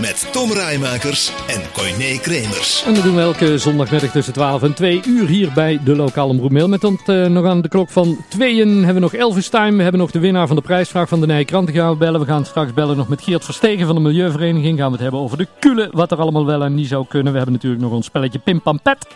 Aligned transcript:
Met 0.00 0.28
Tom 0.32 0.52
Rijmakers 0.52 1.32
en 1.48 1.60
Coyne 1.72 2.20
Kremers. 2.20 2.84
En 2.86 2.94
dat 2.94 3.02
doen 3.02 3.14
we 3.14 3.20
elke 3.20 3.58
zondagmiddag 3.58 4.10
tussen 4.10 4.32
12 4.32 4.62
en 4.62 4.74
2 4.74 5.00
uur 5.06 5.26
hier 5.26 5.52
bij 5.54 5.80
de 5.84 5.96
lokale 5.96 6.30
omroep. 6.30 6.50
Met 6.50 6.84
uh, 6.84 7.26
nog 7.26 7.44
aan 7.44 7.60
de 7.60 7.68
klok 7.68 7.88
van 7.88 8.16
2 8.28 8.56
hebben 8.56 8.94
we 8.94 9.00
nog 9.00 9.14
Elvis 9.14 9.48
Time. 9.48 9.76
We 9.76 9.82
hebben 9.82 10.00
nog 10.00 10.10
de 10.10 10.18
winnaar 10.18 10.46
van 10.46 10.56
de 10.56 10.62
prijsvraag 10.62 11.08
van 11.08 11.20
de 11.20 11.26
Nijkranten 11.26 11.74
gaan 11.74 11.90
we 11.90 11.96
bellen. 11.96 12.20
We 12.20 12.26
gaan 12.26 12.44
straks 12.44 12.74
bellen 12.74 12.96
nog 12.96 13.08
met 13.08 13.22
Geert 13.22 13.44
Verstegen 13.44 13.86
van 13.86 13.94
de 13.94 14.00
Milieuvereniging. 14.00 14.78
Gaan 14.78 14.86
we 14.86 14.92
het 14.92 15.02
hebben 15.02 15.20
over 15.20 15.38
de 15.38 15.46
kule, 15.58 15.88
wat 15.92 16.10
er 16.10 16.18
allemaal 16.18 16.46
wel 16.46 16.64
en 16.64 16.74
niet 16.74 16.88
zou 16.88 17.06
kunnen. 17.08 17.32
We 17.32 17.36
hebben 17.38 17.54
natuurlijk 17.54 17.82
nog 17.82 17.92
ons 17.92 18.06
spelletje 18.06 18.38
Pim 18.38 18.60
Pam 18.60 18.80
Pet. 18.82 19.06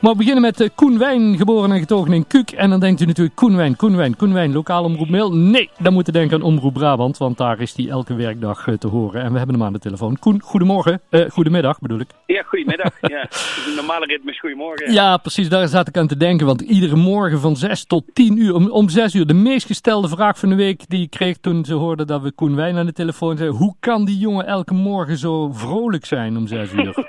Maar 0.00 0.12
we 0.12 0.18
beginnen 0.18 0.42
met 0.42 0.60
uh, 0.60 0.68
Koen 0.74 0.98
Wijn, 0.98 1.36
geboren 1.36 1.72
en 1.72 1.78
getogen 1.78 2.12
in 2.12 2.26
Kuuk. 2.26 2.50
En 2.50 2.70
dan 2.70 2.80
denkt 2.80 3.00
u 3.00 3.04
natuurlijk 3.04 3.36
Koen 3.36 3.56
Wijn, 3.56 3.76
Koen 3.76 3.96
Wijn, 3.96 4.16
Koen 4.16 4.32
Wijn, 4.32 4.52
lokale 4.52 4.86
omroep 4.86 5.08
Mail. 5.08 5.32
Nee, 5.32 5.70
dan 5.78 5.92
moet 5.92 6.08
u 6.08 6.12
denken 6.12 6.36
aan 6.36 6.42
Omroep 6.42 6.74
Brabant, 6.74 7.18
want 7.18 7.36
daar 7.36 7.60
is 7.60 7.74
hij 7.76 7.88
elke 7.88 8.14
werkdag 8.14 8.66
uh, 8.66 8.74
te 8.74 8.86
horen. 8.86 9.22
En 9.22 9.32
we 9.32 9.38
hebben 9.38 9.56
hem 9.56 9.64
aan 9.64 9.72
de 9.72 9.78
telefoon. 9.78 10.18
Koen, 10.18 10.29
goedemorgen. 10.38 11.00
Uh, 11.10 11.30
goedemiddag 11.30 11.78
bedoel 11.78 12.00
ik. 12.00 12.08
Ja, 12.26 12.42
goedemiddag. 12.42 12.92
ja. 13.00 13.22
De 13.66 13.72
normale 13.76 14.06
ritme 14.06 14.30
is 14.30 14.40
goedemorgen. 14.40 14.92
Ja, 14.92 15.16
precies. 15.16 15.48
Daar 15.48 15.68
zat 15.68 15.88
ik 15.88 15.96
aan 15.96 16.06
te 16.06 16.16
denken. 16.16 16.46
Want 16.46 16.60
iedere 16.60 16.96
morgen 16.96 17.40
van 17.40 17.56
6 17.56 17.84
tot 17.84 18.04
10 18.14 18.38
uur, 18.38 18.54
om, 18.54 18.70
om 18.70 18.88
6 18.88 19.14
uur, 19.14 19.26
de 19.26 19.34
meest 19.34 19.66
gestelde 19.66 20.08
vraag 20.08 20.38
van 20.38 20.48
de 20.48 20.54
week 20.54 20.88
die 20.88 21.02
ik 21.02 21.10
kreeg 21.10 21.36
toen 21.36 21.64
ze 21.64 21.74
hoorden 21.74 22.06
dat 22.06 22.22
we 22.22 22.32
Koen 22.32 22.56
Wijn 22.56 22.76
aan 22.76 22.86
de 22.86 22.92
telefoon 22.92 23.36
zeiden. 23.36 23.58
Hoe 23.58 23.74
kan 23.80 24.04
die 24.04 24.18
jongen 24.18 24.46
elke 24.46 24.74
morgen 24.74 25.16
zo 25.16 25.52
vrolijk 25.52 26.04
zijn 26.04 26.36
om 26.36 26.46
6 26.46 26.72
uur? 26.72 26.92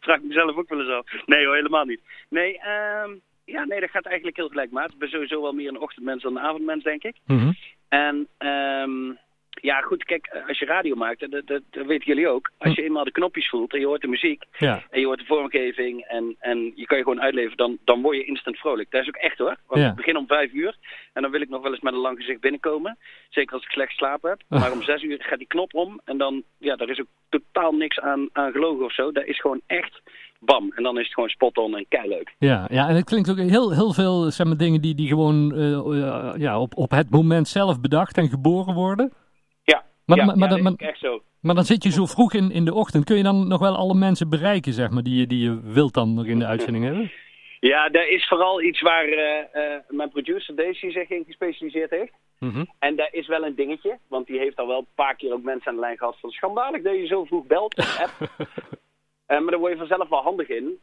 Vraag 0.00 0.16
ik 0.16 0.24
mezelf 0.24 0.56
ook 0.56 0.68
wel 0.68 0.80
eens 0.80 0.90
af. 0.90 1.26
Nee 1.26 1.44
hoor, 1.44 1.54
helemaal 1.54 1.84
niet. 1.84 2.00
Nee, 2.28 2.60
um, 3.04 3.20
ja, 3.44 3.64
nee, 3.64 3.80
dat 3.80 3.90
gaat 3.90 4.06
eigenlijk 4.06 4.36
heel 4.36 4.48
gelijk 4.48 4.70
maat. 4.70 4.92
Ik 4.92 4.98
ben 4.98 5.08
sowieso 5.08 5.42
wel 5.42 5.52
meer 5.52 5.68
een 5.68 5.80
ochtendmens 5.80 6.22
dan 6.22 6.36
een 6.36 6.42
avondmens, 6.42 6.84
denk 6.84 7.02
ik. 7.02 7.16
Mm 7.26 7.38
-hmm. 7.38 7.54
En 7.88 8.28
um, 8.48 9.18
ja, 9.60 9.80
goed, 9.80 10.04
kijk, 10.04 10.42
als 10.48 10.58
je 10.58 10.64
radio 10.64 10.94
maakt, 10.94 11.20
dat, 11.20 11.30
dat, 11.46 11.62
dat 11.70 11.86
weten 11.86 12.06
jullie 12.06 12.28
ook. 12.28 12.50
Als 12.58 12.74
je 12.74 12.82
eenmaal 12.82 13.04
de 13.04 13.10
knopjes 13.10 13.48
voelt 13.48 13.72
en 13.72 13.80
je 13.80 13.86
hoort 13.86 14.00
de 14.00 14.08
muziek 14.08 14.42
ja. 14.58 14.82
en 14.90 15.00
je 15.00 15.06
hoort 15.06 15.18
de 15.18 15.24
vormgeving 15.24 16.00
en, 16.00 16.36
en 16.38 16.72
je 16.74 16.86
kan 16.86 16.96
je 16.98 17.02
gewoon 17.02 17.20
uitleveren, 17.22 17.56
dan, 17.56 17.78
dan 17.84 18.02
word 18.02 18.16
je 18.16 18.24
instant 18.24 18.58
vrolijk. 18.58 18.90
Dat 18.90 19.02
is 19.02 19.08
ook 19.08 19.16
echt 19.16 19.38
hoor. 19.38 19.56
Want 19.66 19.82
Ja. 19.82 19.88
ik 19.88 19.94
begin 19.94 20.16
om 20.16 20.26
vijf 20.26 20.52
uur 20.52 20.76
en 21.12 21.22
dan 21.22 21.30
wil 21.30 21.40
ik 21.40 21.48
nog 21.48 21.62
wel 21.62 21.72
eens 21.72 21.80
met 21.80 21.92
een 21.92 21.98
lang 21.98 22.16
gezicht 22.16 22.40
binnenkomen. 22.40 22.98
Zeker 23.28 23.54
als 23.54 23.64
ik 23.64 23.70
slecht 23.70 23.92
slapen 23.92 24.30
heb. 24.30 24.42
Maar 24.48 24.72
om 24.72 24.82
zes 24.82 25.02
uur 25.02 25.16
gaat 25.20 25.38
die 25.38 25.46
knop 25.46 25.74
om 25.74 26.00
en 26.04 26.18
dan, 26.18 26.42
ja, 26.58 26.76
daar 26.76 26.88
is 26.88 27.00
ook 27.00 27.06
totaal 27.28 27.72
niks 27.72 28.00
aan, 28.00 28.28
aan 28.32 28.52
gelogen 28.52 28.84
of 28.84 28.92
zo. 28.92 29.12
Dat 29.12 29.24
is 29.24 29.40
gewoon 29.40 29.60
echt 29.66 30.00
bam. 30.40 30.72
En 30.74 30.82
dan 30.82 30.98
is 30.98 31.04
het 31.04 31.14
gewoon 31.14 31.28
spot-on 31.28 31.76
en 31.76 31.86
keileuk. 31.88 32.34
Ja, 32.38 32.66
ja, 32.70 32.88
en 32.88 32.94
het 32.94 33.04
klinkt 33.04 33.30
ook 33.30 33.38
heel, 33.38 33.72
heel 33.72 33.92
veel 33.92 34.30
zeg 34.30 34.46
maar, 34.46 34.56
dingen 34.56 34.80
die, 34.80 34.94
die 34.94 35.08
gewoon 35.08 35.52
uh, 35.54 35.60
uh, 35.60 36.32
ja, 36.36 36.60
op, 36.60 36.76
op 36.76 36.90
het 36.90 37.10
moment 37.10 37.48
zelf 37.48 37.80
bedacht 37.80 38.18
en 38.18 38.28
geboren 38.28 38.74
worden. 38.74 39.12
Maar, 40.06 40.16
ja, 40.18 40.24
maar, 40.24 40.36
maar, 40.38 40.48
ja, 40.48 40.54
dan- 40.54 40.64
dat 40.64 40.72
maar, 40.80 40.88
is 40.88 40.94
echt 40.94 40.98
zo. 41.00 41.22
maar 41.40 41.54
dan 41.54 41.64
zit 41.64 41.82
je 41.82 41.90
zo 41.90 42.06
vroeg 42.06 42.32
in, 42.34 42.50
in 42.50 42.64
de 42.64 42.74
ochtend. 42.74 43.04
Kun 43.04 43.16
je 43.16 43.22
dan 43.22 43.48
nog 43.48 43.60
wel 43.60 43.76
alle 43.76 43.94
mensen 43.94 44.28
bereiken, 44.28 44.72
zeg 44.72 44.90
maar, 44.90 45.02
die, 45.02 45.18
je- 45.20 45.26
die 45.26 45.42
je 45.44 45.60
wilt 45.62 45.94
dan 45.94 46.14
nog 46.14 46.26
in 46.26 46.38
de 46.38 46.46
uitzending 46.46 46.84
hebben? 46.88 47.12
Ja, 47.60 47.88
dat 47.88 48.06
is 48.06 48.26
vooral 48.28 48.62
iets 48.62 48.80
waar 48.80 49.04
eh, 49.04 49.38
eh, 49.74 49.80
mijn 49.88 50.10
producer 50.10 50.54
Daisy 50.56 50.90
zich 50.90 51.10
in 51.10 51.24
gespecialiseerd 51.26 51.90
heeft. 51.90 52.12
Mhm. 52.38 52.64
En 52.78 52.96
dat 52.96 53.08
is 53.12 53.26
wel 53.26 53.44
een 53.44 53.54
dingetje, 53.54 53.98
want 54.08 54.26
die 54.26 54.38
heeft 54.38 54.56
al 54.56 54.66
wel 54.66 54.78
een 54.78 54.86
paar 54.94 55.16
keer 55.16 55.32
ook 55.32 55.42
mensen 55.42 55.68
aan 55.68 55.74
de 55.74 55.80
lijn 55.80 55.98
gehad 55.98 56.16
van 56.20 56.30
schandalig 56.30 56.82
dat 56.82 56.94
je 56.94 57.06
zo 57.06 57.24
vroeg 57.24 57.46
belt. 57.46 57.76
App. 57.78 58.12
Eh, 59.26 59.40
maar 59.40 59.50
daar 59.50 59.58
word 59.60 59.72
je 59.72 59.78
vanzelf 59.78 60.08
wel 60.08 60.22
handig 60.22 60.48
in. 60.48 60.78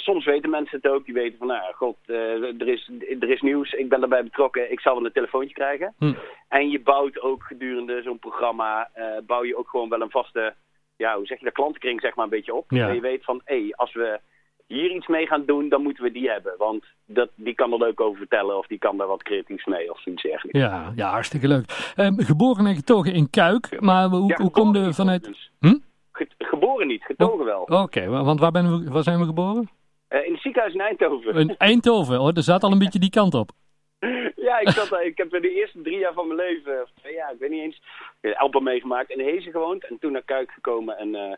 En 0.00 0.06
soms 0.12 0.24
weten 0.24 0.50
mensen 0.50 0.76
het 0.82 0.92
ook, 0.92 1.04
die 1.04 1.14
weten 1.14 1.38
van, 1.38 1.46
nou 1.46 1.74
god, 1.74 1.96
eh, 2.06 2.60
er, 2.60 2.68
is, 2.68 2.90
er 3.20 3.28
is 3.30 3.40
nieuws, 3.40 3.72
ik 3.72 3.88
ben 3.88 4.02
erbij 4.02 4.22
betrokken, 4.22 4.72
ik 4.72 4.80
zal 4.80 4.94
wel 4.94 5.04
een 5.04 5.12
telefoontje 5.12 5.54
krijgen. 5.54 5.94
Hm. 5.98 6.12
En 6.48 6.70
je 6.70 6.80
bouwt 6.80 7.20
ook 7.20 7.42
gedurende 7.42 8.02
zo'n 8.02 8.18
programma, 8.18 8.90
eh, 8.92 9.04
bouw 9.26 9.44
je 9.44 9.56
ook 9.56 9.68
gewoon 9.68 9.88
wel 9.88 10.00
een 10.00 10.10
vaste, 10.10 10.54
ja, 10.96 11.16
hoe 11.16 11.26
zeg 11.26 11.38
je 11.38 11.44
dat, 11.44 11.54
klantenkring 11.54 12.00
zeg 12.00 12.14
maar 12.14 12.24
een 12.24 12.30
beetje 12.30 12.54
op. 12.54 12.70
Ja. 12.70 12.88
Je 12.88 13.00
weet 13.00 13.24
van, 13.24 13.40
hé, 13.44 13.60
hey, 13.60 13.72
als 13.76 13.92
we 13.94 14.20
hier 14.66 14.90
iets 14.90 15.06
mee 15.06 15.26
gaan 15.26 15.44
doen, 15.44 15.68
dan 15.68 15.82
moeten 15.82 16.04
we 16.04 16.12
die 16.12 16.30
hebben. 16.30 16.54
Want 16.58 16.84
dat, 17.06 17.28
die 17.34 17.54
kan 17.54 17.72
er 17.72 17.78
leuk 17.78 18.00
over 18.00 18.18
vertellen 18.18 18.58
of 18.58 18.66
die 18.66 18.78
kan 18.78 18.96
daar 18.96 19.06
wat 19.06 19.22
creatiefs 19.22 19.64
mee 19.64 19.90
of 19.90 20.06
iets 20.06 20.22
dergelijks. 20.22 20.58
Ja, 20.58 20.92
ja, 20.96 21.10
hartstikke 21.10 21.48
leuk. 21.48 21.92
Ehm, 21.96 22.14
geboren 22.16 22.66
en 22.66 22.74
getogen 22.74 23.12
in 23.12 23.30
Kuik, 23.30 23.80
maar 23.80 24.08
hoe, 24.08 24.28
Ja, 24.28 24.36
hoe 24.36 24.50
kom 24.50 24.74
je 24.76 24.92
vanuit... 24.94 25.20
overigens. 25.28 25.50
Hm? 25.60 25.76
Ge- 26.12 26.28
geboren 26.38 26.86
niet, 26.86 27.02
getogen 27.04 27.44
wel. 27.44 27.62
Oké, 27.62 28.06
wa- 28.08 28.24
want 28.24 28.40
waar, 28.40 28.50
ben 28.52 28.84
we, 28.84 28.90
waar 28.90 29.02
zijn 29.02 29.18
we 29.18 29.24
geboren? 29.24 29.68
Eh, 30.10 30.26
in 30.26 30.32
het 30.32 30.42
ziekenhuis 30.42 30.74
in 30.74 30.80
Eindhoven. 30.80 31.34
In 31.34 31.54
Eindhoven, 31.56 32.16
hoor. 32.16 32.32
Er 32.32 32.42
zat 32.42 32.62
al 32.62 32.72
een 32.72 32.78
beetje 32.78 32.98
die 32.98 33.10
kant 33.10 33.34
op. 33.34 33.50
ja, 34.48 34.58
ik, 34.60 34.68
zat, 34.68 34.88
daar- 34.88 35.04
ik 35.04 35.16
heb 35.16 35.30
de 35.30 35.54
eerste 35.54 35.82
drie 35.82 35.98
jaar 35.98 36.12
van 36.12 36.26
mijn 36.26 36.38
leven, 36.40 36.82
of 36.82 36.90
twee 37.00 37.14
jaar, 37.14 37.32
ik 37.32 37.38
weet 37.38 37.50
niet 37.50 37.62
eens, 37.62 37.82
eh, 38.20 38.40
Alpen 38.40 38.62
meegemaakt. 38.62 39.10
In 39.10 39.24
Hezen 39.24 39.52
gewoond 39.52 39.86
en 39.88 39.96
toen 40.00 40.12
naar 40.12 40.22
Kuik 40.24 40.50
gekomen. 40.50 40.96
En 40.98 41.14
eh, 41.14 41.36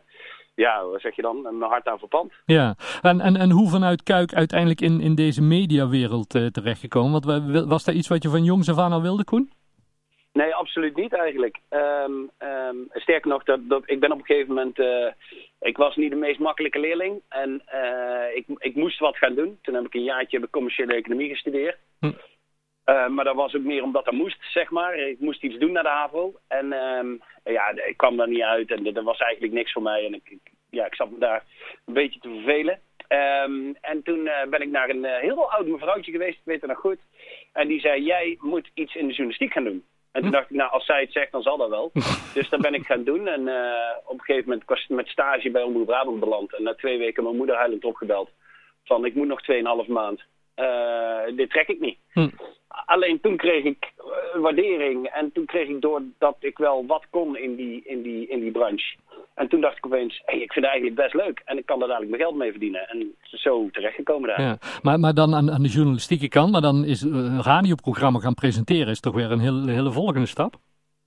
ja, 0.55 0.85
wat 0.85 1.01
zeg 1.01 1.15
je 1.15 1.21
dan? 1.21 1.41
Mijn 1.41 1.61
hart 1.71 1.87
aan 1.87 1.99
verpand. 1.99 2.31
Ja, 2.45 2.75
en, 3.01 3.21
en, 3.21 3.35
en 3.35 3.49
hoe 3.51 3.69
vanuit 3.69 4.03
Kuik 4.03 4.33
uiteindelijk 4.33 4.81
in, 4.81 5.01
in 5.01 5.15
deze 5.15 5.41
mediawereld 5.41 6.35
eh, 6.35 6.45
terechtgekomen? 6.45 7.11
Want 7.11 7.25
wa- 7.25 7.51
wa- 7.51 7.65
was 7.67 7.83
dat 7.83 7.95
iets 7.95 8.07
wat 8.07 8.23
je 8.23 8.29
van 8.29 8.43
jongs 8.43 8.69
af 8.69 8.77
aan 8.77 8.91
al 8.91 9.01
wilde, 9.01 9.23
Koen? 9.23 9.51
Nee, 10.33 10.55
absoluut 10.55 10.95
niet 10.95 11.13
eigenlijk. 11.13 11.57
Ehm, 11.69 12.11
ehm, 12.37 12.75
sterker 12.93 13.29
nog, 13.29 13.43
dat, 13.43 13.59
dat, 13.69 13.83
ik 13.85 13.99
ben 13.99 14.11
op 14.11 14.19
een 14.19 14.25
gegeven 14.25 14.53
moment... 14.53 14.79
eh, 14.79 15.11
ik 15.59 15.77
was 15.77 15.95
niet 15.95 16.09
de 16.09 16.15
meest 16.15 16.39
makkelijke 16.39 16.79
leerling. 16.79 17.21
En 17.29 17.61
eh, 17.65 18.35
ik, 18.35 18.45
ik 18.57 18.75
moest 18.75 18.99
wat 18.99 19.17
gaan 19.17 19.35
doen. 19.35 19.59
Toen 19.61 19.73
heb 19.73 19.85
ik 19.85 19.93
een 19.93 20.03
jaartje 20.03 20.49
commerciële 20.49 20.93
economie 20.93 21.29
gestudeerd. 21.29 21.77
Hm. 21.99 22.11
Eh, 22.83 23.07
maar 23.07 23.25
dat 23.25 23.35
was 23.35 23.55
ook 23.55 23.61
meer 23.63 23.83
omdat 23.83 24.05
dat 24.05 24.13
moest, 24.13 24.37
zeg 24.51 24.69
maar. 24.69 24.95
Ik 24.95 25.19
moest 25.19 25.43
iets 25.43 25.57
doen 25.57 25.71
naar 25.71 25.83
de 25.83 25.89
HAVO. 25.89 26.33
En 26.47 26.73
ehm, 26.73 27.15
ja, 27.43 27.69
ik 27.85 27.97
kwam 27.97 28.17
daar 28.17 28.27
niet 28.29 28.41
uit. 28.41 28.71
En 28.71 28.83
dat 28.93 29.03
was 29.03 29.17
eigenlijk 29.19 29.53
niks 29.53 29.71
voor 29.71 29.81
mij. 29.81 30.05
En 30.05 30.13
ik, 30.13 30.29
ik- 30.29 30.51
ja, 30.69 30.85
ik 30.85 30.95
zat 30.95 31.09
me 31.11 31.17
daar 31.17 31.43
een 31.85 31.93
beetje 31.93 32.19
te 32.19 32.29
vervelen. 32.29 32.79
En 33.81 34.03
toen 34.03 34.29
ben 34.49 34.61
ik 34.61 34.69
naar 34.69 34.89
een 34.89 35.03
heel 35.05 35.51
oud 35.51 35.65
mevrouwtje 35.67 36.11
geweest. 36.11 36.37
Ik 36.37 36.45
weet 36.45 36.61
het 36.61 36.69
nog 36.69 36.79
goed. 36.79 36.99
En 37.51 37.67
die 37.67 37.79
zei, 37.79 38.01
jij 38.03 38.37
moet 38.39 38.69
iets 38.73 38.95
in 38.95 39.01
de 39.07 39.13
journalistiek 39.13 39.51
gaan 39.53 39.63
doen. 39.63 39.83
En 40.13 40.21
toen 40.21 40.31
dacht 40.31 40.49
ik, 40.49 40.55
nou, 40.57 40.71
als 40.71 40.85
zij 40.85 41.01
het 41.01 41.11
zegt, 41.11 41.31
dan 41.31 41.41
zal 41.41 41.57
dat 41.57 41.69
wel. 41.69 41.91
dus 42.33 42.49
dat 42.49 42.61
ben 42.61 42.73
ik 42.73 42.85
gaan 42.85 43.03
doen. 43.03 43.27
En 43.27 43.47
eh, 43.47 43.97
op 44.05 44.19
een 44.19 44.25
gegeven 44.25 44.49
moment 44.49 44.67
was 44.67 44.83
ik 44.83 44.89
met 44.89 45.07
stage 45.07 45.51
bij 45.51 45.63
Omroep 45.63 45.85
Brabant 45.85 46.19
beland. 46.19 46.55
En 46.55 46.63
na 46.63 46.75
twee 46.75 46.97
weken 46.97 47.23
mijn 47.23 47.35
moeder 47.35 47.55
huilend 47.55 47.85
opgebeld. 47.85 48.29
Van, 48.83 49.05
ik 49.05 49.15
moet 49.15 49.27
nog 49.27 49.41
2,5 49.85 49.87
maand. 49.87 50.23
Eh, 50.55 51.35
dit 51.35 51.49
trek 51.49 51.67
ik 51.67 51.79
niet. 51.79 51.97
Hm. 52.13 52.29
Alleen 52.85 53.19
toen 53.21 53.37
kreeg 53.37 53.63
ik 53.63 53.91
eh, 53.97 54.41
waardering. 54.41 55.05
En 55.07 55.31
toen 55.31 55.45
kreeg 55.45 55.67
ik 55.67 55.81
door 55.81 56.01
dat 56.17 56.35
ik 56.39 56.57
wel 56.57 56.85
wat 56.85 57.05
kon 57.09 57.37
in 57.37 57.55
die, 57.55 57.81
in 57.85 58.01
die, 58.01 58.27
in 58.27 58.39
die 58.39 58.51
branche. 58.51 58.95
En 59.35 59.47
toen 59.47 59.61
dacht 59.61 59.77
ik 59.77 59.85
opeens, 59.85 60.21
hey, 60.25 60.39
ik 60.39 60.51
vind 60.51 60.65
het 60.65 60.73
eigenlijk 60.73 60.95
best 60.95 61.13
leuk. 61.13 61.41
En 61.45 61.57
ik 61.57 61.65
kan 61.65 61.79
daar 61.79 61.87
dadelijk 61.87 62.11
mijn 62.11 62.23
geld 62.23 62.35
mee 62.35 62.51
verdienen. 62.51 62.87
En 62.87 63.15
zo 63.21 63.69
terechtgekomen 63.71 64.29
daar. 64.29 64.41
Ja. 64.41 64.57
Maar, 64.81 64.99
maar 64.99 65.13
dan 65.13 65.35
aan, 65.35 65.51
aan 65.51 65.61
de 65.61 65.69
journalistieke 65.69 66.29
kant, 66.29 66.51
maar 66.51 66.61
dan 66.61 66.85
is 66.85 67.01
een 67.01 67.43
radioprogramma 67.43 68.19
gaan 68.19 68.33
presenteren, 68.33 68.87
is 68.87 68.99
toch 68.99 69.13
weer 69.13 69.31
een 69.31 69.39
heel, 69.39 69.67
hele 69.67 69.91
volgende 69.91 70.25
stap? 70.25 70.55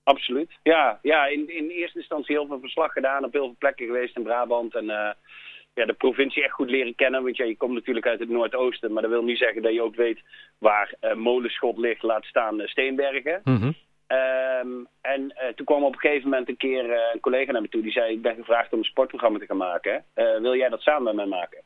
Absoluut. 0.03 0.51
Ja, 0.63 0.99
ja 1.01 1.25
in, 1.25 1.57
in 1.57 1.69
eerste 1.69 1.97
instantie 1.97 2.35
heel 2.35 2.47
veel 2.47 2.59
verslag 2.59 2.91
gedaan. 2.91 3.25
Op 3.25 3.33
heel 3.33 3.45
veel 3.45 3.55
plekken 3.57 3.85
geweest 3.85 4.17
in 4.17 4.23
Brabant. 4.23 4.75
En 4.75 4.89
eh, 4.89 5.09
ja, 5.77 5.85
de 5.85 5.93
provincie 5.93 6.43
echt 6.43 6.53
goed 6.53 6.69
leren 6.69 6.95
kennen. 6.95 7.23
Want 7.23 7.37
ja, 7.37 7.45
je 7.45 7.57
komt 7.57 7.73
natuurlijk 7.73 8.07
uit 8.07 8.19
het 8.19 8.29
Noordoosten. 8.29 8.93
Maar 8.93 9.01
dat 9.01 9.11
wil 9.11 9.23
niet 9.23 9.37
zeggen 9.37 9.61
dat 9.61 9.73
je 9.73 9.81
ook 9.81 9.95
weet 9.95 10.19
waar 10.57 10.93
eh, 10.99 11.13
Molenschot 11.13 11.77
ligt. 11.77 12.03
Laat 12.03 12.25
staan 12.25 12.61
eh, 12.61 12.67
Steenbergen. 12.67 13.41
Mhm. 13.43 13.71
Ehm, 14.07 14.67
en 15.01 15.31
eh, 15.35 15.53
toen 15.55 15.65
kwam 15.65 15.83
op 15.83 15.93
een 15.93 15.99
gegeven 15.99 16.29
moment 16.29 16.49
een 16.49 16.57
keer 16.57 16.91
een 17.13 17.19
collega 17.19 17.51
naar 17.51 17.61
me 17.61 17.69
toe. 17.69 17.81
Die 17.81 17.91
zei, 17.91 18.13
ik 18.13 18.21
ben 18.21 18.35
gevraagd 18.35 18.73
om 18.73 18.79
een 18.79 18.85
sportprogramma 18.85 19.39
te 19.39 19.45
gaan 19.45 19.57
maken. 19.57 20.03
Wil 20.13 20.55
jij 20.55 20.69
dat 20.69 20.81
samen 20.81 21.03
met 21.03 21.15
mij 21.15 21.37
maken? 21.39 21.61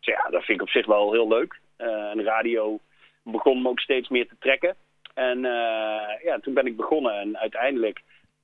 Zei, 0.00 0.16
ja, 0.16 0.30
dat 0.30 0.44
vind 0.44 0.60
ik 0.60 0.62
op 0.62 0.70
zich 0.70 0.86
wel 0.86 1.12
heel 1.12 1.28
leuk. 1.28 1.60
En 1.76 2.22
radio 2.22 2.78
begon 3.22 3.62
me 3.62 3.68
ook 3.68 3.80
steeds 3.80 4.08
meer 4.08 4.28
te 4.28 4.36
trekken. 4.38 4.74
En 5.14 5.40
ja, 6.22 6.38
toen 6.40 6.54
ben 6.54 6.66
ik 6.66 6.76
begonnen. 6.76 7.20
En 7.20 7.38
uiteindelijk 7.38 8.00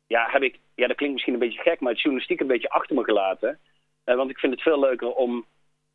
ja, 0.06 0.28
heb 0.30 0.42
ik, 0.42 0.58
ja, 0.74 0.86
dat 0.86 0.96
klinkt 0.96 1.14
misschien 1.14 1.34
een 1.34 1.48
beetje 1.48 1.62
gek, 1.62 1.80
maar 1.80 1.92
het 1.92 2.00
journalistiek 2.00 2.40
een 2.40 2.46
beetje 2.46 2.70
achter 2.70 2.96
me 2.96 3.04
gelaten. 3.04 3.58
Eh, 4.04 4.14
want 4.16 4.30
ik 4.30 4.38
vind 4.38 4.52
het 4.52 4.62
veel 4.62 4.80
leuker 4.80 5.12
om 5.12 5.44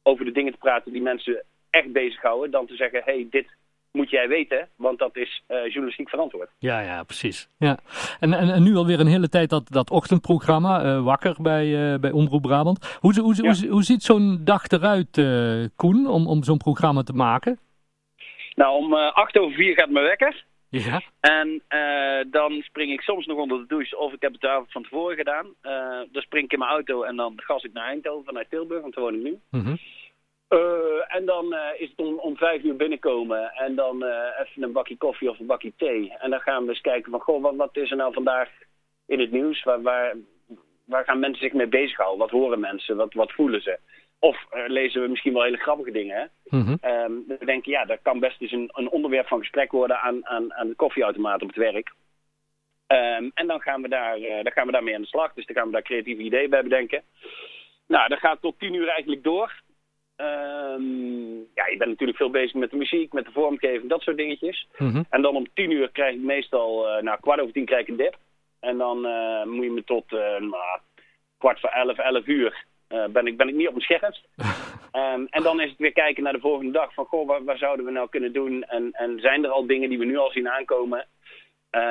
over 0.04 0.26
de 0.26 0.32
dingen 0.32 0.52
te 0.52 0.58
praten 0.58 0.92
die 0.92 1.02
mensen 1.02 1.44
echt 1.70 1.92
bezighouden. 1.92 2.52
Dan 2.52 2.66
te 2.68 2.76
zeggen, 2.76 3.02
hey, 3.06 3.28
dit 3.30 3.48
moet 3.92 4.10
jij 4.10 4.28
weten, 4.28 4.70
want 4.76 5.00
dat 5.00 5.16
is 5.18 5.42
eh, 5.48 5.64
journalistiek 5.66 6.10
verantwoord. 6.10 6.50
Ja, 6.60 6.80
ja, 6.80 7.04
precies. 7.04 7.50
Ja. 7.58 7.78
En, 8.20 8.34
en, 8.34 8.50
en 8.50 8.64
nu 8.64 8.76
alweer 8.76 9.00
een 9.00 9.08
hele 9.08 9.30
tijd 9.30 9.50
dat, 9.50 9.72
dat 9.72 9.90
ochtendprogramma, 9.92 10.84
eh, 10.84 11.04
Wakker 11.04 11.36
bij, 11.42 11.94
eh, 11.94 12.00
bij 12.00 12.12
Omroep 12.12 12.42
Brabant. 12.42 12.98
Hoe, 13.00 13.20
hoe, 13.20 13.36
Ja. 13.36 13.42
hoe, 13.54 13.68
hoe 13.70 13.84
ziet 13.84 14.04
zo'n 14.04 14.42
dag 14.44 14.68
eruit, 14.68 15.18
eh, 15.18 15.66
Koen, 15.76 16.08
om, 16.08 16.28
om 16.28 16.44
zo'n 16.44 16.58
programma 16.58 17.02
te 17.04 17.14
maken? 17.14 17.60
Nou, 18.56 18.76
om 18.84 18.94
eh, 18.94 19.12
acht 19.14 19.38
over 19.38 19.56
vier 19.56 19.74
gaat 19.74 19.90
mijn 19.90 20.06
wekker. 20.06 20.46
Ja. 20.84 21.02
En 21.20 21.62
eh, 21.68 22.32
dan 22.32 22.62
spring 22.62 22.92
ik 22.92 23.02
soms 23.02 23.26
nog 23.26 23.38
onder 23.38 23.58
de 23.58 23.66
douche. 23.68 23.98
Of 23.98 24.14
ik 24.14 24.22
heb 24.22 24.32
het 24.32 24.42
de 24.42 24.50
avond 24.50 24.72
van 24.72 24.84
tevoren 24.84 25.16
gedaan. 25.16 25.46
Eh, 25.62 26.02
dan 26.12 26.22
spring 26.22 26.46
ik 26.46 26.52
in 26.52 26.60
mijn 26.60 26.72
auto 26.72 27.04
en 27.04 27.16
dan 27.16 27.34
gas 27.36 27.64
ik 27.64 27.74
naar 27.74 27.88
Eindhoven 27.88 28.26
vanuit 28.26 28.50
Tilburg. 28.50 28.82
Want 28.82 28.96
daar 28.96 29.04
woon 29.04 29.16
ik 29.16 29.24
nu. 29.24 29.40
Mhm. 29.52 29.76
Eh, 30.48 31.16
en 31.16 31.26
dan 31.26 31.56
is 31.78 31.90
het 31.90 32.00
om, 32.00 32.20
om 32.20 32.38
vijf 32.38 32.64
uur 32.64 32.76
binnenkomen. 32.76 33.52
En 33.54 33.76
dan 33.76 34.04
even 34.44 34.64
een 34.64 34.72
bakje 34.72 34.98
koffie 34.98 35.30
of 35.30 35.40
een 35.40 35.46
bakje 35.46 35.74
thee. 35.78 36.14
En 36.18 36.30
dan 36.30 36.40
gaan 36.40 36.64
we 36.64 36.70
eens 36.70 36.82
kijken 36.82 37.12
van... 37.12 37.20
Goh, 37.20 37.42
wat, 37.42 37.56
wat 37.56 37.78
is 37.78 37.92
er 37.92 37.98
nou 37.98 38.14
vandaag 38.14 38.50
in 39.08 39.20
het 39.20 39.32
nieuws? 39.32 39.64
Waar, 39.64 39.82
waar, 39.82 40.16
waar 40.86 41.04
gaan 41.04 41.20
mensen 41.20 41.44
zich 41.44 41.54
mee 41.54 41.68
bezighouden? 41.68 42.20
Wat 42.20 42.30
horen 42.30 42.60
mensen? 42.60 42.96
Wat, 42.96 43.14
wat 43.14 43.32
voelen 43.32 43.62
ze? 43.62 43.80
Of 44.26 44.46
eh, 44.50 44.64
lezen 44.68 45.02
we 45.02 45.08
misschien 45.08 45.34
wel 45.34 45.44
hele 45.44 45.58
grappige 45.58 45.92
dingen, 45.92 46.16
hè? 46.16 46.58
Mhm. 46.58 46.76
Ehm, 46.82 47.12
we 47.28 47.46
denken, 47.46 47.72
ja, 47.72 47.86
dat 47.86 48.00
kan 48.02 48.20
best 48.20 48.42
eens 48.42 48.52
een, 48.52 48.70
een 48.74 48.90
onderwerp 48.90 49.28
van 49.28 49.40
gesprek 49.40 49.72
worden 49.72 50.00
aan, 50.00 50.26
aan, 50.28 50.54
aan 50.54 50.68
de 50.68 50.76
koffieautomaat 50.76 51.42
op 51.42 51.48
het 51.48 51.58
werk. 51.58 51.94
Ehm, 52.88 53.30
en 53.34 53.48
dan 53.48 53.62
gaan, 53.62 53.82
we 53.82 53.88
daar, 53.88 54.16
eh, 54.16 54.44
dan 54.44 54.52
gaan 54.52 54.66
we 54.66 54.72
daarmee 54.72 54.96
aan 54.96 55.02
de 55.02 55.08
slag. 55.08 55.34
Dus 55.34 55.46
dan 55.46 55.56
gaan 55.56 55.66
we 55.66 55.72
daar 55.72 55.82
creatieve 55.82 56.22
ideeën 56.22 56.50
bij 56.50 56.64
bedenken. 56.64 57.04
Nou, 57.88 58.10
dat 58.10 58.20
gaat 58.20 58.42
tot 58.42 58.60
tien 58.60 58.74
uur 58.74 58.88
eigenlijk 58.88 59.24
door. 59.24 59.62
Ehm, 60.16 61.36
ja, 61.54 61.66
je 61.72 61.78
bent 61.78 61.90
natuurlijk 61.90 62.18
veel 62.18 62.30
bezig 62.30 62.54
met 62.54 62.72
de 62.72 62.78
muziek, 62.78 63.14
met 63.14 63.26
de 63.26 63.32
vormgeving, 63.32 63.90
dat 63.90 64.02
soort 64.02 64.18
dingetjes. 64.18 64.68
Mhm. 64.78 65.04
En 65.10 65.22
dan 65.22 65.36
om 65.36 65.48
tien 65.54 65.72
uur 65.72 65.90
krijg 65.92 66.16
ik 66.16 66.22
meestal, 66.22 66.88
eh 66.88 67.04
nou, 67.04 67.20
kwart 67.20 67.40
over 67.40 67.54
tien 67.54 67.66
krijg 67.66 67.82
ik 67.82 67.88
een 67.88 68.04
dip. 68.04 68.18
En 68.60 68.78
dan 68.78 68.98
moet 69.50 69.64
je 69.64 69.72
me 69.72 69.84
tot 69.84 70.12
nou, 70.40 70.80
kwart 71.38 71.60
voor 71.60 71.70
elf, 71.70 71.98
elf 71.98 72.28
uur 72.28 72.66
ben, 72.88 73.28
ik, 73.28 73.38
ben 73.38 73.48
ik 73.48 73.56
niet 73.56 73.68
op 73.68 73.74
mijn 73.74 73.86
scherpst. 73.86 74.28
Ehm, 74.92 75.26
en 75.30 75.44
dan 75.44 75.62
is 75.62 75.70
het 75.70 75.78
weer 75.80 75.92
kijken 75.94 76.24
naar 76.24 76.34
de 76.34 76.40
volgende 76.40 76.72
dag. 76.72 76.94
Van, 76.94 77.06
goh, 77.06 77.28
wat, 77.28 77.44
wat 77.44 77.58
zouden 77.58 77.86
we 77.86 77.92
nou 77.92 78.10
kunnen 78.10 78.34
doen? 78.34 78.64
En, 78.64 78.90
en 78.92 79.20
zijn 79.20 79.44
er 79.44 79.50
al 79.50 79.66
dingen 79.68 79.90
die 79.90 80.00
we 80.00 80.06
nu 80.06 80.18
al 80.18 80.32
zien 80.32 80.50
aankomen... 80.50 81.08
eh, 81.70 81.82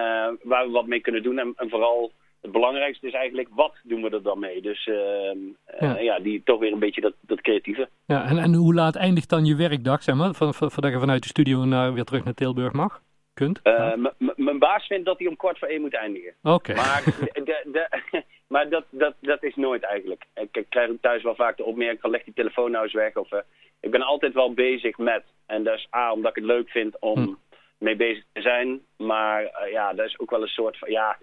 waar 0.42 0.66
we 0.66 0.70
wat 0.70 0.86
mee 0.86 1.00
kunnen 1.00 1.22
doen? 1.22 1.38
En, 1.38 1.52
en 1.56 1.68
vooral 1.70 2.12
het 2.42 2.52
belangrijkste 2.52 3.06
is 3.06 3.12
eigenlijk, 3.12 3.48
wat 3.50 3.74
doen 3.82 4.02
we 4.02 4.10
er 4.10 4.22
dan 4.22 4.38
mee? 4.38 4.60
Dus 4.62 4.86
ehm, 4.86 5.38
eh, 5.64 5.80
Ja. 5.80 5.98
ja. 5.98 6.18
die 6.18 6.42
toch 6.44 6.60
weer 6.60 6.72
een 6.72 6.78
beetje 6.78 7.00
dat, 7.00 7.12
dat 7.20 7.40
creatieve. 7.40 7.88
Ja, 8.06 8.24
en, 8.24 8.38
en 8.38 8.54
hoe 8.54 8.74
laat 8.74 8.96
eindigt 8.96 9.28
dan 9.30 9.44
je 9.44 9.56
werkdag, 9.56 10.02
zeg 10.02 10.14
maar? 10.14 10.34
Van, 10.34 10.54
van, 10.54 10.70
voordat 10.70 10.92
je 10.92 10.98
vanuit 10.98 11.22
de 11.22 11.28
studio 11.28 11.64
naar, 11.64 11.92
weer 11.94 12.04
terug 12.04 12.24
naar 12.24 12.34
Tilburg 12.34 12.72
mag? 12.72 13.00
Kunt? 13.34 13.60
Eh, 13.62 13.72
Ja. 13.72 14.12
Mijn 14.36 14.58
baas 14.58 14.86
vindt 14.86 15.04
dat 15.04 15.18
hij 15.18 15.28
om 15.28 15.36
kwart 15.36 15.58
voor 15.58 15.68
één 15.68 15.80
moet 15.80 15.94
eindigen. 15.94 16.34
Oké. 16.42 16.74
Maar, 16.74 17.02
de, 17.32 17.62
de, 17.72 18.22
maar 18.46 18.68
dat, 18.68 18.84
dat, 18.90 19.14
dat 19.20 19.42
is 19.42 19.54
nooit 19.54 19.82
eigenlijk. 19.82 20.24
Ik, 20.34 20.56
ik 20.56 20.66
krijg 20.68 20.90
thuis 21.00 21.22
wel 21.22 21.34
vaak 21.34 21.56
de 21.56 21.64
opmerking 21.64 22.00
van 22.00 22.10
leg 22.10 22.24
die 22.24 22.34
telefoon 22.34 22.70
nou 22.70 22.84
eens 22.84 22.92
weg. 22.92 23.16
Of, 23.16 23.32
eh, 23.32 23.38
ik 23.80 23.90
ben 23.90 24.02
altijd 24.02 24.34
wel 24.34 24.54
bezig 24.54 24.98
met. 24.98 25.22
En 25.46 25.62
dat 25.62 25.74
is 25.74 25.88
A, 25.94 26.12
omdat 26.12 26.30
ik 26.30 26.42
het 26.42 26.52
leuk 26.52 26.70
vind 26.70 26.96
om 27.00 27.18
Hm. 27.22 27.34
mee 27.78 27.96
bezig 27.96 28.24
te 28.32 28.40
zijn. 28.40 28.80
Maar 28.96 29.44
eh, 29.44 29.72
ja, 29.72 29.92
dat 29.92 30.06
is 30.06 30.18
ook 30.18 30.30
wel 30.30 30.42
een 30.42 30.48
soort 30.48 30.78
van... 30.78 30.90
Ja, 30.90 31.16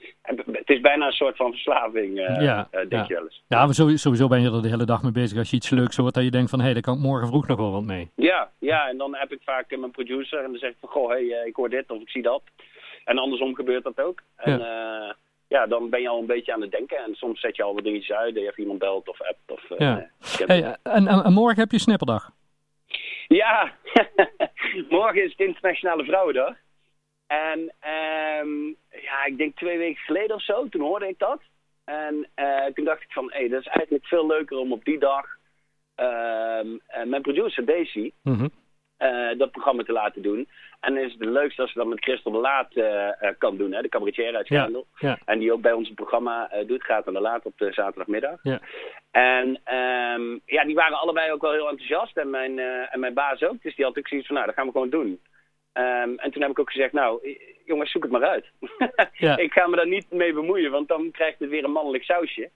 het 0.52 0.70
is 0.70 0.80
bijna 0.80 1.06
een 1.06 1.12
soort 1.12 1.36
van 1.36 1.52
verslaving, 1.52 2.20
eh, 2.20 2.42
Ja, 2.42 2.68
denk 2.72 2.92
ja. 2.92 3.06
je 3.08 3.14
wel 3.14 3.24
eens. 3.24 3.44
Ja, 3.48 3.66
maar 3.66 3.74
sowieso, 3.74 4.28
ben 4.28 4.42
je 4.42 4.52
er 4.52 4.62
de 4.62 4.70
hele 4.70 4.86
dag 4.86 5.04
mee 5.04 5.12
bezig. 5.12 5.38
Als 5.38 5.50
je 5.50 5.56
iets 5.56 5.70
leuks 5.70 5.98
hoort, 5.98 6.14
dat 6.14 6.24
je 6.24 6.32
denkt 6.32 6.50
van... 6.50 6.60
hé, 6.60 6.66
hey, 6.66 6.74
daar 6.74 6.84
kan 6.84 6.96
ik 6.96 7.02
morgen 7.02 7.28
vroeg 7.28 7.48
nog 7.48 7.58
wel 7.58 7.72
wat 7.72 7.84
mee. 7.84 8.12
Ja, 8.16 8.52
ja, 8.60 8.90
en 8.90 8.98
dan 8.98 9.16
heb 9.16 9.32
ik 9.32 9.42
vaak 9.44 9.78
mijn 9.78 9.92
producer 9.92 10.40
en 10.44 10.52
dan 10.52 10.60
zeg 10.60 10.70
ik 10.70 10.78
van... 10.80 10.90
Goh, 10.90 11.10
hey, 11.10 11.44
ik 11.46 11.56
hoor 11.56 11.70
dit 11.70 11.92
of 11.92 12.02
ik 12.02 12.10
zie 12.10 12.22
dat. 12.22 12.44
En 13.06 13.18
andersom 13.18 13.56
gebeurt 13.56 13.84
dat 13.84 14.00
ook. 14.02 14.22
En 14.36 14.60
ja. 14.60 15.16
Ja, 15.52 15.68
dan 15.68 15.90
ben 15.90 16.02
je 16.02 16.08
al 16.10 16.20
een 16.20 16.26
beetje 16.26 16.54
aan 16.54 16.62
het 16.62 16.72
denken. 16.72 16.98
En 16.98 17.16
soms 17.16 17.40
zet 17.40 17.56
je 17.56 17.64
al 17.64 17.74
wat 17.74 17.84
dingetjes 17.84 18.16
uit. 18.18 18.34
Dat 18.34 18.44
je 18.44 18.50
even 18.50 18.62
iemand 18.64 18.80
belt 18.80 19.08
of 19.08 19.22
appt. 19.22 19.52
Of, 19.52 19.72
eh, 19.72 19.80
Ja. 19.80 20.10
Hey, 20.46 20.78
en, 20.84 21.08
en, 21.08 21.24
en 21.24 21.34
morgen 21.34 21.60
heb 21.60 21.72
je 21.72 21.80
snipperdag. 21.80 22.32
Ja, 23.28 23.74
morgen 24.90 25.24
is 25.24 25.32
het 25.32 25.40
Internationale 25.48 26.04
Vrouwendag. 26.04 26.56
En 27.28 27.74
ehm, 27.80 28.68
ja, 29.02 29.26
ik 29.26 29.38
denk 29.38 29.56
twee 29.56 29.78
weken 29.78 30.02
geleden 30.02 30.36
of 30.36 30.44
zo, 30.44 30.70
toen 30.70 30.82
hoorde 30.82 31.08
ik 31.08 31.20
dat. 31.20 31.42
En 31.84 32.28
eh, 32.34 32.66
toen 32.74 32.86
dacht 32.86 33.02
ik 33.02 33.12
van, 33.12 33.32
hé, 33.34 33.48
dat 33.48 33.60
is 33.62 33.68
eigenlijk 33.68 34.06
veel 34.06 34.28
leuker 34.28 34.58
om 34.58 34.72
op 34.72 34.86
die 34.86 35.00
dag 35.00 35.26
ehm, 35.96 36.68
eh, 36.88 37.04
mijn 37.06 37.22
producer 37.22 37.66
Daisy 37.66 38.12
Mhm. 38.24 38.48
Eh, 39.02 39.38
dat 39.38 39.52
programma 39.52 39.84
te 39.84 39.92
laten 39.92 40.22
doen. 40.22 40.48
En 40.80 40.94
dan 40.94 41.04
is 41.04 41.12
het 41.12 41.26
leukste 41.26 41.62
als 41.62 41.72
ze 41.72 41.78
dat 41.78 41.88
met 41.88 42.04
Christel 42.04 42.32
de 42.32 42.38
Laat 42.38 42.74
eh, 42.74 43.08
eh, 43.08 43.36
kan 43.38 43.58
doen, 43.58 43.72
hè, 43.72 43.82
de 43.82 43.90
cabaretier 43.90 44.36
uit 44.36 44.48
Ja, 44.48 44.60
Schendel. 44.60 44.86
ja. 45.00 45.18
En 45.26 45.40
die 45.40 45.54
ook 45.54 45.62
bij 45.62 45.72
ons 45.72 45.90
een 45.90 45.96
programma 45.96 46.50
doet, 46.68 46.84
gaat 46.84 47.08
aan 47.08 47.14
de 47.14 47.20
Laat 47.22 47.46
op 47.46 47.58
de 47.58 47.74
zaterdagmiddag. 47.74 48.40
Ja. 48.44 48.60
En 49.12 49.60
ehm, 49.64 50.38
ja, 50.46 50.64
die 50.64 50.76
waren 50.76 51.00
allebei 51.00 51.32
ook 51.32 51.42
wel 51.42 51.52
heel 51.52 51.70
enthousiast 51.70 52.18
en 52.18 52.30
mijn, 52.30 52.60
en 52.60 53.00
mijn 53.00 53.14
baas 53.14 53.44
ook. 53.44 53.62
Dus 53.62 53.76
die 53.76 53.86
had 53.86 53.98
ook 53.98 54.08
zoiets 54.08 54.28
van, 54.28 54.36
nou, 54.36 54.48
dat 54.48 54.56
gaan 54.56 54.66
we 54.66 54.72
gewoon 54.72 54.90
doen. 54.90 55.20
Ehm, 55.74 56.14
en 56.16 56.32
toen 56.32 56.42
heb 56.42 56.52
ik 56.52 56.60
ook 56.60 56.72
gezegd, 56.72 56.94
nou, 56.94 57.38
jongens, 57.66 57.92
zoek 57.92 58.04
het 58.04 58.12
maar 58.12 58.26
uit. 58.26 58.46
Ja. 59.14 59.38
ik 59.38 59.52
ga 59.54 59.68
me 59.68 59.76
daar 59.76 59.88
niet 59.88 60.12
mee 60.12 60.34
bemoeien, 60.34 60.72
want 60.72 60.88
dan 60.88 61.12
krijgt 61.12 61.40
het 61.40 61.50
weer 61.50 61.64
een 61.64 61.72
mannelijk 61.72 62.04
sausje. 62.04 62.50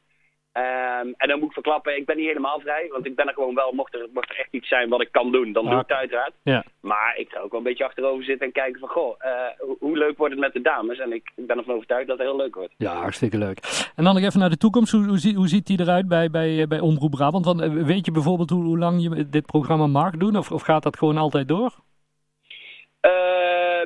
Ehm, 0.56 1.08
en 1.18 1.28
dan 1.28 1.40
moet 1.40 1.48
ik 1.48 1.54
verklappen, 1.54 1.98
ik 1.98 2.06
ben 2.06 2.18
niet 2.18 2.26
helemaal 2.28 2.60
vrij, 2.60 2.88
want 2.92 3.06
ik 3.06 3.16
ben 3.16 3.28
er 3.28 3.34
gewoon 3.34 3.56
wel, 3.56 3.72
mocht 3.72 3.94
er, 3.94 4.08
mocht 4.14 4.30
er 4.30 4.40
echt 4.40 4.48
iets 4.52 4.68
zijn 4.68 4.90
wat 4.90 5.02
ik 5.02 5.12
kan 5.12 5.32
doen, 5.32 5.52
dan 5.54 5.64
doe 5.64 5.74
Ah, 5.74 5.80
ik 5.80 5.88
het 5.88 5.98
uiteraard. 5.98 6.34
Ja. 6.44 6.64
Maar 6.82 7.14
ik 7.18 7.30
ga 7.30 7.40
ook 7.40 7.50
wel 7.52 7.60
een 7.60 7.66
beetje 7.66 7.86
achterover 7.86 8.24
zitten 8.24 8.46
en 8.48 8.54
kijken 8.54 8.80
van, 8.80 8.90
goh, 8.90 9.16
eh, 9.20 9.32
hoe, 9.60 9.76
hoe 9.80 9.98
leuk 9.98 10.18
wordt 10.18 10.34
het 10.34 10.42
met 10.44 10.54
de 10.54 10.62
dames? 10.62 11.00
En 11.00 11.14
ik, 11.14 11.32
ik 11.36 11.48
ben 11.48 11.58
ervan 11.58 11.74
overtuigd 11.76 12.08
dat 12.08 12.18
het 12.18 12.28
heel 12.28 12.36
leuk 12.38 12.56
wordt. 12.56 12.74
Ja, 12.78 12.96
hartstikke 12.96 13.38
leuk. 13.38 13.92
En 13.96 14.04
dan 14.04 14.14
nog 14.16 14.24
even 14.24 14.40
naar 14.40 14.50
de 14.50 14.58
toekomst. 14.58 14.92
Hoe, 14.92 15.06
hoe, 15.08 15.18
zie- 15.18 15.36
hoe 15.36 15.48
ziet 15.48 15.66
die 15.68 15.80
eruit 15.80 16.08
bij, 16.08 16.30
bij, 16.30 16.62
eh, 16.62 16.68
bij 16.68 16.80
Omroep 16.80 17.12
Brabant? 17.12 17.46
Want 17.46 17.62
eh, 17.62 17.70
weet 17.72 18.06
je 18.06 18.12
bijvoorbeeld 18.12 18.50
hoe, 18.50 18.64
hoe 18.64 18.78
lang 18.78 19.02
je 19.02 19.30
dit 19.30 19.46
programma 19.46 19.88
mag 19.88 20.12
doen? 20.12 20.36
Of, 20.38 20.52
of 20.52 20.62
gaat 20.62 20.84
dat 20.84 20.98
gewoon 20.98 21.18
altijd 21.18 21.48
door? 21.48 21.72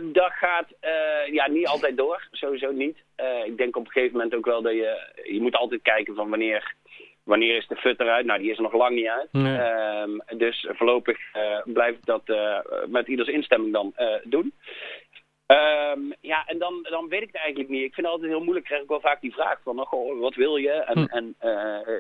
Dat 0.02 0.32
gaat 0.32 0.68
eh, 0.80 1.34
ja, 1.34 1.48
niet 1.48 1.68
altijd 1.68 1.98
door, 1.98 2.28
sowieso 2.32 2.72
niet. 2.72 2.98
Eh, 3.16 3.46
ik 3.46 3.58
denk 3.58 3.76
op 3.76 3.86
een 3.86 3.92
gegeven 3.92 4.18
moment 4.18 4.36
ook 4.36 4.46
wel 4.46 4.62
dat 4.62 4.74
je... 4.74 5.22
Je 5.24 5.42
moet 5.42 5.56
altijd 5.56 5.82
kijken 5.82 6.16
van 6.16 6.30
wanneer, 6.30 6.74
wanneer 7.24 7.56
is 7.56 7.68
de 7.68 7.76
fut 7.76 8.00
eruit. 8.00 8.26
Nou, 8.26 8.40
die 8.40 8.52
is 8.52 8.58
er 8.58 8.64
nog 8.64 8.74
lang 8.74 8.96
niet 8.96 9.08
uit. 9.08 9.28
Nee. 9.32 9.58
Ehm, 9.58 10.38
dus 10.38 10.68
voorlopig 10.70 11.18
eh, 11.34 11.60
blijf 11.66 11.96
ik 11.96 12.06
dat 12.06 12.24
met 12.88 13.08
ieders 13.08 13.30
instemming 13.30 13.74
dan 13.74 13.94
doen. 14.24 14.54
Ehm, 15.46 16.00
ja, 16.22 16.44
en 16.46 16.58
dan, 16.58 16.88
dan 16.90 17.08
weet 17.08 17.22
ik 17.22 17.28
het 17.32 17.42
eigenlijk 17.42 17.70
niet. 17.70 17.84
Ik 17.84 17.94
vind 17.94 18.06
het 18.06 18.16
altijd 18.16 18.32
heel 18.32 18.44
moeilijk. 18.44 18.66
Krijg 18.66 18.82
ik 18.82 18.90
wel 18.90 19.00
vaak 19.00 19.22
die 19.22 19.34
vraag 19.34 19.60
van, 19.64 19.80
oh, 19.80 19.88
goh, 19.88 20.20
wat 20.20 20.36
wil 20.36 20.56
je? 20.56 20.72
En, 20.72 21.00
Hm. 21.00 21.06
en 21.06 21.36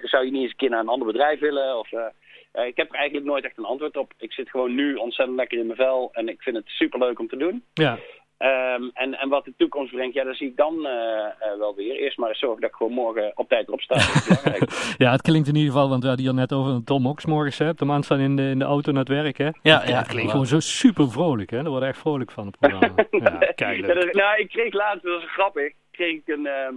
zou 0.02 0.26
je 0.26 0.32
niet 0.32 0.42
eens 0.42 0.52
een 0.52 0.58
keer 0.58 0.70
naar 0.70 0.80
een 0.80 0.88
ander 0.88 1.08
bedrijf 1.08 1.40
willen? 1.40 1.78
Of, 1.80 1.92
eh, 1.92 2.06
eh, 2.52 2.66
ik 2.66 2.78
heb 2.78 2.90
er 2.90 2.96
eigenlijk 2.96 3.28
nooit 3.28 3.44
echt 3.46 3.58
een 3.58 3.66
antwoord 3.66 3.98
op. 3.98 4.14
Ik 4.18 4.34
zit 4.34 4.50
gewoon 4.50 4.76
nu 4.76 4.96
ontzettend 4.96 5.38
lekker 5.38 5.58
in 5.60 5.66
mijn 5.66 5.78
vel. 5.78 6.10
En 6.14 6.30
ik 6.30 6.42
vind 6.42 6.56
het 6.56 6.68
superleuk 6.68 7.20
om 7.20 7.28
te 7.28 7.38
doen. 7.38 7.64
Ja, 7.74 7.98
Ehm, 8.40 8.84
en, 8.94 9.20
en 9.20 9.30
wat 9.30 9.46
de 9.46 9.54
toekomst 9.58 9.94
brengt, 9.94 10.14
ja, 10.14 10.24
dat 10.24 10.36
zie 10.36 10.48
ik 10.48 10.56
dan 10.56 10.86
eh, 10.86 11.26
eh, 11.26 11.58
wel 11.58 11.76
weer. 11.76 11.96
Eerst 11.96 12.18
maar 12.18 12.30
eens 12.30 12.40
zorgen 12.40 12.62
dat 12.62 12.70
ik 12.70 12.76
gewoon 12.76 12.94
morgen 12.94 13.32
op 13.36 13.50
tijd 13.50 13.68
erop 13.68 13.82
sta. 13.82 13.96
Dat 13.98 14.04
is 14.06 14.28
belangrijk. 14.28 14.96
ja 14.98 15.12
het 15.12 15.22
klinkt 15.22 15.48
in 15.48 15.56
ieder 15.56 15.72
geval, 15.72 15.90
want 15.90 16.02
we 16.02 16.08
hadden 16.08 16.26
hier 16.26 16.36
net 16.36 16.54
over 16.54 16.84
Tom 16.84 17.08
Ox 17.08 17.26
morgens, 17.26 17.58
hè, 17.58 17.70
op 17.70 17.78
de 17.78 17.86
man 17.86 18.04
staan 18.04 18.20
in 18.20 18.36
de, 18.36 18.42
in 18.42 18.60
de 18.60 18.66
auto 18.66 18.92
naar 18.92 19.00
het 19.06 19.10
werk. 19.24 19.38
Hè? 19.38 19.50
Ja, 19.62 19.80
het 19.80 19.90
ja, 19.90 20.02
klinkt 20.02 20.32
gewoon 20.32 20.46
zo 20.46 20.60
super 20.60 21.12
vrolijk. 21.12 21.50
Hè? 21.50 21.62
Daar 21.62 21.72
word 21.72 21.84
echt 21.84 21.98
vrolijk 22.00 22.32
van, 22.32 22.46
het 22.46 22.58
programma. 22.60 22.96
Ja, 23.12 23.52
kijk 23.56 23.80
Ja, 23.80 23.86
leuk. 23.94 24.02
dat- 24.04 24.14
nou, 24.14 24.40
ik 24.40 24.50
kreeg 24.50 24.74
laatst, 24.74 25.04
dat 25.04 25.22
was 25.22 25.32
grappig, 25.32 25.74
kreeg 25.92 26.16
ik 26.18 26.28
een, 26.28 26.46
ehm, 26.46 26.76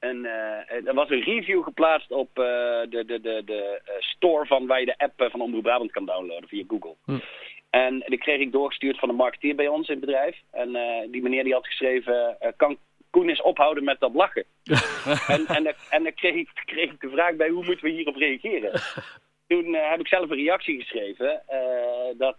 een, 0.00 0.26
eh, 0.26 0.86
er 0.86 0.94
was 0.94 1.10
een 1.10 1.22
review 1.22 1.62
geplaatst 1.62 2.10
op 2.10 2.38
eh, 2.38 2.44
de, 2.88 3.04
de, 3.06 3.20
de, 3.20 3.42
de 3.44 3.80
eh, 3.84 3.94
store 3.98 4.46
van 4.46 4.66
waar 4.66 4.80
je 4.80 4.86
de 4.86 4.98
app 4.98 5.28
van 5.30 5.40
Omroep 5.40 5.62
Brabant 5.62 5.90
kan 5.90 6.04
downloaden 6.04 6.48
via 6.48 6.64
Google. 6.68 6.94
Hm. 7.04 7.18
En 7.70 8.02
die 8.06 8.18
kreeg 8.18 8.40
ik 8.40 8.52
doorgestuurd 8.52 8.98
van 8.98 9.08
een 9.08 9.14
marketeer 9.14 9.54
bij 9.54 9.68
ons 9.68 9.88
in 9.88 9.94
het 9.94 10.04
bedrijf. 10.04 10.36
En 10.50 10.72
die 11.10 11.22
meneer 11.22 11.44
die 11.44 11.52
had 11.52 11.66
geschreven, 11.66 12.36
kan 12.56 12.78
Koen 13.10 13.28
eens 13.28 13.42
ophouden 13.42 13.84
met 13.84 14.00
dat 14.00 14.14
lachen? 14.14 14.44
en 15.34 15.46
en, 15.46 15.64
daar- 15.64 15.86
en 15.90 16.02
dan 16.02 16.14
kreeg 16.14 16.34
ik, 16.34 16.48
kreeg 16.64 16.90
ik 16.90 17.00
de 17.00 17.10
vraag 17.10 17.34
bij, 17.34 17.48
hoe 17.48 17.64
moeten 17.64 17.84
we 17.84 17.90
hierop 17.90 18.16
reageren? 18.16 18.80
Toen 19.48 19.74
heb 19.74 20.00
ik 20.00 20.06
zelf 20.06 20.30
een 20.30 20.36
reactie 20.36 20.80
geschreven 20.80 21.42
dat, 22.18 22.36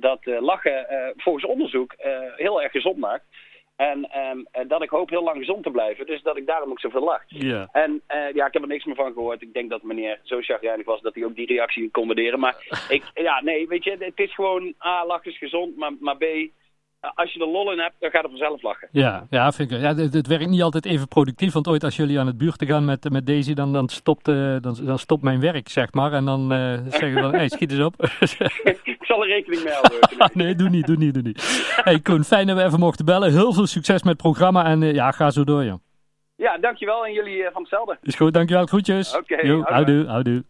dat 0.00 0.20
lachen 0.40 0.86
volgens 1.16 1.44
onderzoek 1.44 1.94
heel 2.36 2.62
erg 2.62 2.72
gezond 2.72 2.96
maakt. 2.96 3.24
En 3.78 4.10
ehm, 4.10 4.38
eh, 4.50 4.68
dat 4.68 4.82
ik 4.82 4.90
hoop 4.90 5.10
heel 5.10 5.22
lang 5.22 5.38
gezond 5.38 5.62
te 5.62 5.70
blijven, 5.70 6.06
dus 6.06 6.22
dat 6.22 6.36
ik 6.36 6.46
daarom 6.46 6.70
ook 6.70 6.80
zoveel 6.80 7.04
lach. 7.04 7.22
Ja. 7.26 7.68
En 7.72 8.00
eh, 8.06 8.34
ja, 8.34 8.46
ik 8.46 8.52
heb 8.52 8.62
er 8.62 8.68
niks 8.68 8.84
meer 8.84 8.94
van 8.94 9.12
gehoord. 9.12 9.42
Ik 9.42 9.52
denk 9.52 9.70
dat 9.70 9.82
meneer 9.82 10.20
zo 10.22 10.40
chagrijnig 10.40 10.86
was 10.86 11.00
dat 11.00 11.14
hij 11.14 11.24
ook 11.24 11.34
die 11.34 11.46
reactie 11.46 11.90
kon 11.90 12.06
waarderen. 12.06 12.38
Maar 12.38 12.56
ik, 12.88 13.02
ja, 13.14 13.42
nee, 13.42 13.68
weet 13.68 13.84
je, 13.84 13.96
het 13.98 14.18
is 14.18 14.34
gewoon, 14.34 14.74
A, 14.84 15.06
lachen 15.06 15.30
is 15.30 15.38
gezond, 15.38 15.76
maar, 15.76 15.92
maar 16.00 16.16
B, 16.16 16.24
als 17.14 17.32
je 17.32 17.40
er 17.40 17.46
lol 17.46 17.72
in 17.72 17.78
hebt, 17.78 17.94
dan 17.98 18.10
gaat 18.10 18.22
er 18.22 18.28
vanzelf 18.28 18.62
lachen. 18.62 18.88
Ja, 18.92 19.26
ja, 19.30 19.52
vind 19.52 19.70
ik, 19.70 19.80
ja 19.80 19.94
het, 19.94 20.14
het 20.14 20.26
werkt 20.26 20.48
niet 20.48 20.62
altijd 20.62 20.84
even 20.84 21.08
productief. 21.08 21.52
Want 21.52 21.68
ooit 21.68 21.84
als 21.84 21.96
jullie 21.96 22.20
aan 22.20 22.26
het 22.26 22.38
buurten 22.38 22.66
gaan 22.66 22.84
met, 22.84 23.10
met 23.10 23.26
Daisy, 23.26 23.54
dan, 23.54 23.72
dan, 23.72 23.88
stopt, 23.88 24.28
eh, 24.28 24.56
dan, 24.60 24.76
dan 24.82 24.98
stopt 24.98 25.22
mijn 25.22 25.40
werk, 25.40 25.68
zeg 25.68 25.92
maar. 25.92 26.12
En 26.12 26.24
dan 26.24 26.52
eh, 26.52 26.72
zeggen 26.98 27.14
we 27.14 27.20
van, 27.20 27.34
hé, 27.34 27.48
schiet 27.48 27.70
eens 27.70 27.80
op. 27.80 27.94
ik 28.82 28.98
zal 29.00 29.22
er 29.22 29.28
rekening 29.28 29.62
mee 29.64 29.72
houden. 29.72 29.98
Ah, 30.18 30.34
nee, 30.34 30.54
doe 30.54 30.68
niet, 30.68 30.86
doe 30.86 30.96
niet, 30.96 31.14
doe 31.14 31.22
niet. 31.22 31.72
Hey 31.82 32.00
Koen, 32.00 32.24
fijn 32.24 32.46
dat 32.46 32.56
we 32.56 32.64
even 32.64 32.78
mochten 32.78 33.04
bellen. 33.04 33.32
Heel 33.32 33.52
veel 33.52 33.66
succes 33.66 34.02
met 34.02 34.12
het 34.12 34.22
programma 34.22 34.64
en 34.64 34.82
eh, 34.82 34.94
ja, 34.94 35.10
ga 35.10 35.30
zo 35.30 35.44
door, 35.44 35.64
joh. 35.64 35.78
Ja, 36.36 36.58
dankjewel 36.58 37.06
en 37.06 37.12
jullie 37.12 37.48
van 37.52 37.62
hetzelfde. 37.62 37.98
Is 38.02 38.14
goed, 38.14 38.34
dankjewel. 38.34 38.66
Groetjes. 38.66 39.16
Oké, 39.16 39.34
houdoe. 39.34 39.64
houdoe, 39.64 40.06
houdoe. 40.06 40.44